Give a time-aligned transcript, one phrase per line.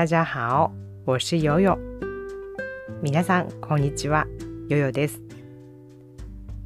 [0.00, 0.72] 大家好，
[1.04, 1.78] 我是悠悠。
[3.02, 4.26] 皆さんこんにちは、
[4.70, 5.20] ヨヨです。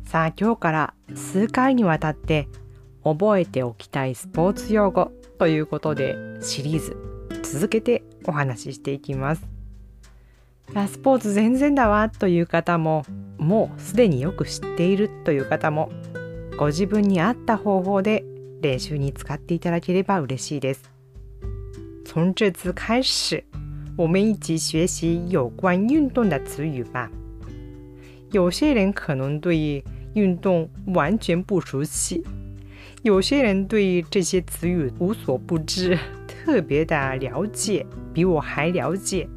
[0.04, 2.46] さあ今日から数回にわたって
[3.02, 5.10] 覚えておきたいスポーツ用語
[5.40, 6.96] ということでシリーズ
[7.42, 9.42] 続けてお話ししていきます。
[10.86, 13.04] スポーツ全然だわという方も
[13.38, 15.90] もうすでによく知っているという方も
[16.56, 18.24] ご自分に合った方法で
[18.60, 20.93] 練習に使っていただければ嬉しいです。
[22.14, 23.42] 从这次开始，
[23.96, 27.10] 我们一起学习有关运动的词语吧。
[28.30, 29.82] 有些人可能对
[30.14, 32.22] 运动完全不熟悉，
[33.02, 39.28] 有些人对这些词语无所不知，特别的了解，比我还了解。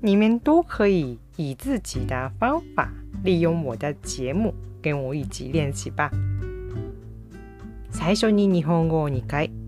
[0.00, 2.88] 你们都可以以自己的方法，
[3.24, 6.08] 利用我的节目跟我一起练习吧。
[7.90, 9.61] 最初に日本語を2回。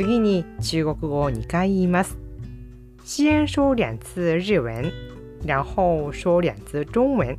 [0.00, 2.16] 次に中国語を2回言います。
[3.04, 4.90] 先说两次日文、
[5.44, 7.38] 然後说两次中文。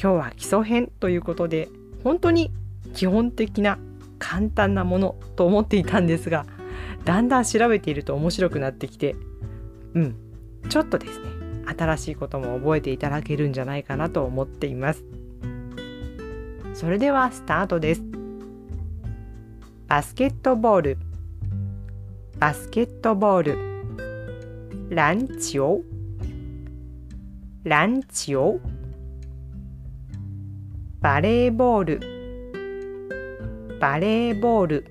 [0.00, 1.68] 今日は基礎編ということで、
[2.04, 2.52] 本当に
[2.94, 3.80] 基本的な
[4.20, 6.46] 簡単なものと思っていたんですが、
[7.04, 9.16] だんだん調べていると面白くなってきて、
[9.94, 10.16] うん、
[10.68, 11.24] ちょっとですね、
[11.76, 15.02] 新しいことも覚えていただけるんじゃないかなと思っています。
[16.74, 18.04] それではスタートです。
[19.88, 20.98] バスケットボール。
[22.42, 25.84] バスケットボール篮球
[27.62, 28.58] 篮球
[31.00, 34.86] バレーボールバレーボール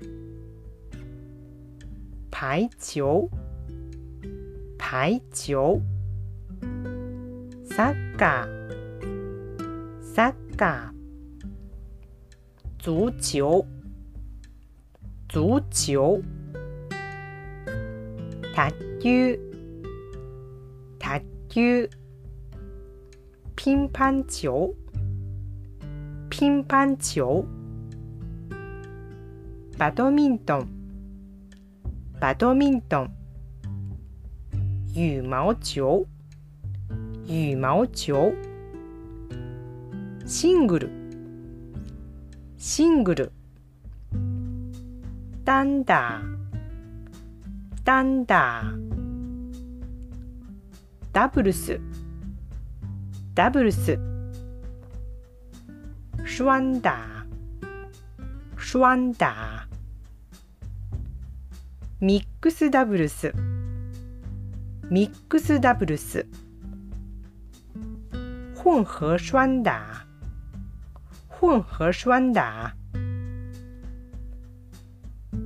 [2.30, 3.28] 排球
[4.78, 5.82] 排球
[7.76, 13.42] サッカーサッカー足球
[15.28, 16.41] 足球
[18.54, 18.70] 卓
[19.00, 19.38] 球。
[20.98, 21.88] 卓球。
[23.56, 24.74] ピンパンチョ
[26.28, 27.44] ピンパンチョ
[29.78, 30.68] バドミントン。
[32.20, 33.14] バドミントン。
[34.94, 36.04] 羽毛球。
[37.26, 38.34] 羽毛球。
[40.26, 40.90] シングル。
[42.58, 43.32] シングル。
[45.42, 46.41] 单打
[51.12, 51.80] ダブルス
[53.34, 53.98] ダブルス
[56.24, 59.72] シュワンダーシュワンダー
[62.00, 63.32] ミックスダブルス
[64.88, 66.24] ミックスダブルス
[68.62, 70.06] フンフーシュワンダ
[71.40, 72.76] 混合双打混合双打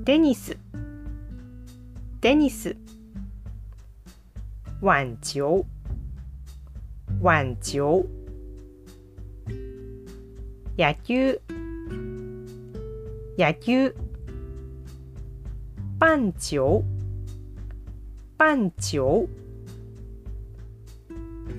[0.05, 0.59] テニス
[2.23, 2.75] テニス。
[4.81, 5.65] 网球
[7.21, 8.09] 網球
[10.79, 11.41] 野球。
[13.39, 13.95] 野球。
[15.99, 16.83] 棒球
[18.39, 19.29] 棒球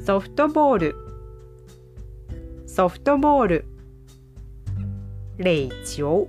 [0.03, 0.95] ソフトボール。
[2.65, 3.65] ソフトボール。
[5.37, 6.27] 壘球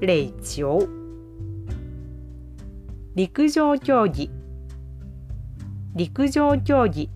[0.00, 0.99] 壘球
[3.16, 4.30] 陸上競技。
[5.96, 7.10] 陸上競技。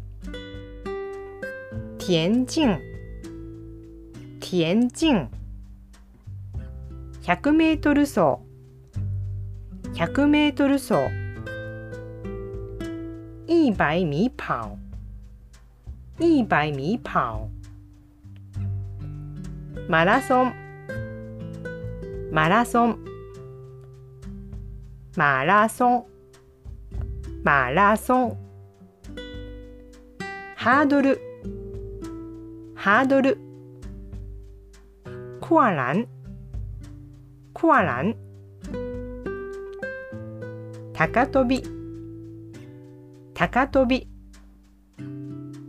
[1.99, 2.81] 田径。
[4.41, 5.28] 田径。
[7.22, 8.41] 100メートル走。
[9.94, 10.94] 100メートル走。
[13.47, 14.77] 一百米跑。
[16.19, 17.49] 一百米跑。
[19.88, 20.54] マラソン。
[22.33, 23.13] マラソン。
[25.16, 26.04] マラソン。
[27.44, 28.36] マラソン。
[30.56, 31.20] ハードル。
[32.75, 33.38] ハードル。
[35.41, 36.09] クアラン。
[37.54, 38.16] クアラン。
[40.92, 41.62] 高跳び。
[43.34, 44.09] 高跳び。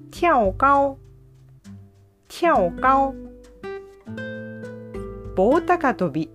[0.10, 0.98] 跳オカオ
[5.36, 6.31] 棒高跳び。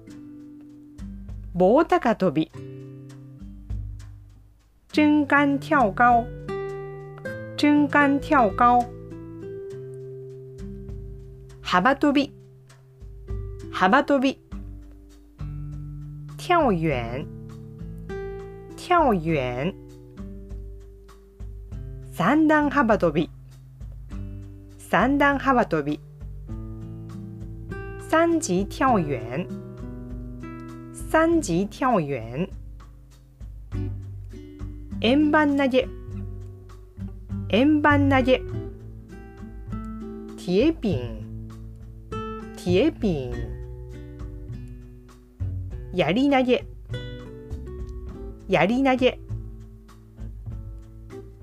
[1.55, 2.53] 棒高跳び。
[4.90, 6.26] 真杆跳高，
[7.58, 8.80] 真杆跳高，
[11.62, 12.32] 幅跳び，
[13.74, 14.38] 幅跳び，
[16.38, 17.26] 跳远，
[18.78, 19.74] 跳远，
[22.14, 23.30] 三段幅跳び，
[24.78, 26.00] 三段幅跳び，
[28.00, 29.46] 三级跳远，
[30.94, 32.48] 三级跳远。
[35.02, 35.88] 円盤投げ
[37.50, 38.42] 円盤投げ
[40.38, 41.24] 铁饼
[42.56, 43.32] 铁饼
[45.94, 46.66] やり投げ
[48.48, 49.20] やり投げ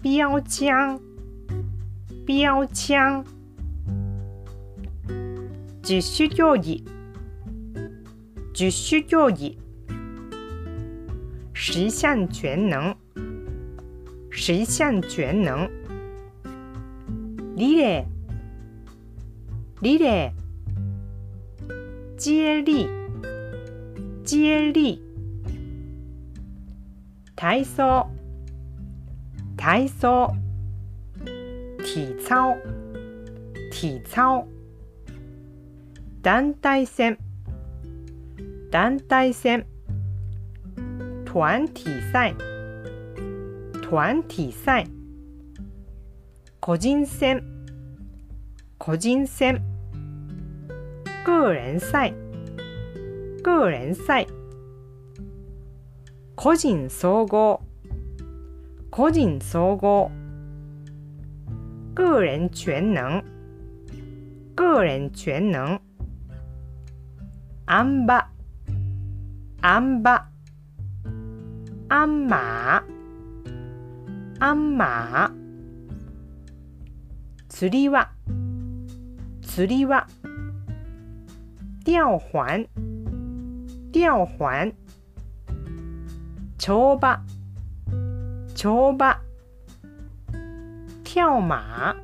[0.03, 1.01] 標枪
[2.27, 3.25] 標枪
[5.83, 6.85] 十種競技
[8.55, 9.59] 十種競技
[11.55, 12.97] 十項全能
[14.37, 15.69] 十項全能
[17.57, 18.05] リレー
[19.83, 20.43] リレー
[22.19, 22.89] 接力
[24.25, 25.03] 接力
[27.37, 28.09] 体操
[29.57, 30.33] 体操
[31.79, 32.57] 体操
[33.71, 34.47] 体操
[36.23, 37.19] 団体戦
[38.71, 39.67] 団体戦
[41.25, 42.35] 团体赛
[43.90, 44.86] 团体赛
[46.60, 47.42] 個人戦
[48.78, 49.62] 個人戦
[51.26, 52.14] 个人赛
[53.42, 54.28] 个人赛
[56.36, 57.62] 個人総合
[58.90, 60.12] 個人総合
[61.96, 63.24] 个人全能
[64.54, 65.80] 个人全能
[67.66, 68.26] あん馬
[69.62, 70.26] あん馬
[71.88, 72.84] あんま
[74.40, 75.32] あんま。
[77.50, 78.10] 釣り輪
[79.42, 80.06] 釣り輪
[81.84, 82.68] 吊環
[83.92, 84.74] 吊環
[86.60, 87.24] 跳馬
[88.54, 89.18] 跳馬
[91.04, 91.96] 跳馬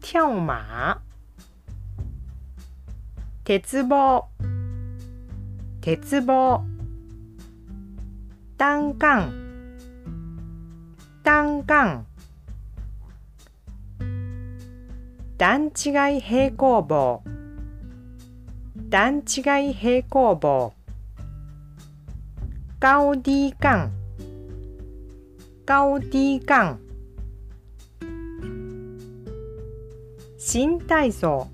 [0.00, 0.98] 跳馬
[3.48, 4.28] 鉄棒。
[5.80, 6.66] 鉄棒。
[8.58, 9.47] 单杠。
[11.22, 12.04] 单杠
[15.38, 17.22] 段違い平行棒。
[18.90, 20.72] 段違い平行棒。
[22.80, 23.90] 高低杠
[25.64, 26.78] 高低杠
[30.36, 31.46] 新体操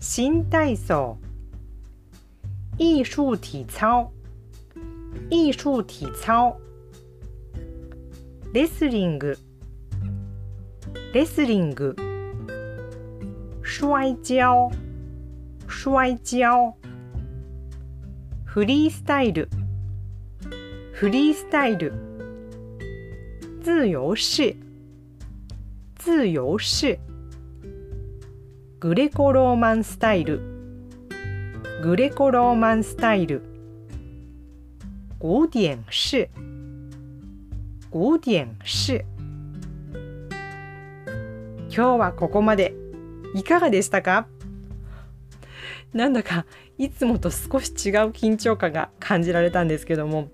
[0.00, 1.16] 新体操
[2.76, 4.10] 艺术体操。
[5.30, 6.54] 艺术体操。
[8.52, 9.38] レスリング。
[11.14, 11.96] レスリング。
[13.62, 14.70] 摔跤
[15.66, 16.76] 摔跤
[18.44, 19.48] フリースタイル。
[20.92, 21.94] フリースタイル。
[23.60, 24.54] 自由式
[25.98, 26.98] 自由式
[28.80, 30.42] グレコローマンスタイル。
[31.82, 33.42] グレコローマンスタイル。
[35.18, 36.28] 古典式
[37.92, 39.02] 古典式
[41.68, 42.74] 今日はここまで。
[43.34, 44.26] いかがでしたか？
[45.92, 46.46] なんだか
[46.78, 50.30] いつもと少し違う緊張感が感じられたんですけども。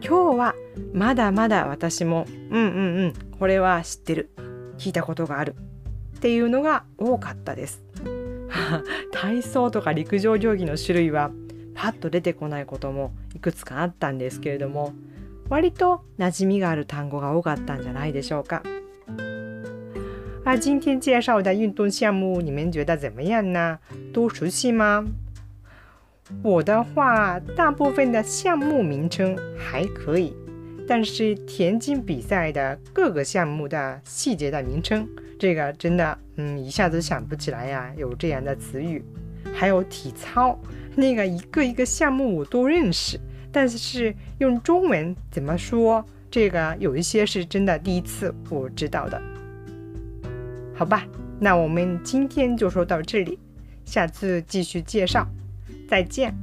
[0.00, 0.54] 今日は
[0.92, 4.30] まだまだ私もうんうんうんこれは知ってる。
[4.78, 5.54] 聞いたことがある。
[6.16, 7.84] っていうのが多かったです。
[9.12, 11.30] 体操とか陸上競技の種類は
[11.74, 14.92] パッと出てこないこともいくつかあったんですけれども。
[15.49, 18.61] 割と馴染みがある単語が多かったんじゃないでしょうか。
[20.43, 23.77] 啊，今天介绍的运动项目，你们觉得怎么样呢？
[24.11, 25.05] 都熟悉吗？
[26.41, 30.33] 我的话，大部分的项目名称还可以，
[30.87, 39.03] 但是田径比赛的各个项目的细节的名称，这个真的，嗯，一下子想不起来呀，有这样的词语。
[39.53, 40.57] 还有体操，
[40.95, 43.19] 那个一个一个项目我都认识，
[43.52, 49.20] 但是用中文怎么说，这个有一些是真的第一次我知道的。
[50.74, 51.06] 好吧，
[51.40, 53.38] 那我们今天就说到这里，
[53.84, 55.26] 下次继续介绍。
[55.88, 56.34] 再见。